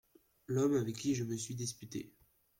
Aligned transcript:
L’homme 0.47 0.77
avec 0.77 0.95
qui 0.95 1.13
je 1.13 1.23
me 1.23 1.37
suis 1.37 1.53
disputé. 1.53 2.11